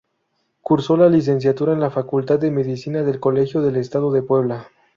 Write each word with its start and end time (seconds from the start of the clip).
Cursó 0.63 0.97
la 0.97 1.07
licenciatura 1.09 1.73
en 1.73 1.79
la 1.79 1.91
Facultad 1.91 2.39
de 2.39 2.49
Medicina 2.49 3.03
del 3.03 3.19
Colegio 3.19 3.61
del 3.61 3.75
Estado 3.75 4.11
de 4.11 4.23
Puebla. 4.23 4.67